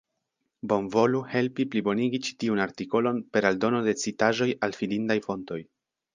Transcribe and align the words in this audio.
Bonvolu 0.71 1.19
helpi 1.33 1.65
plibonigi 1.75 2.21
ĉi 2.29 2.33
tiun 2.45 2.63
artikolon 2.65 3.21
per 3.37 3.49
aldono 3.51 3.83
de 3.91 3.95
citaĵoj 4.07 4.51
al 4.69 4.77
fidindaj 4.81 5.21
fontoj. 5.29 5.63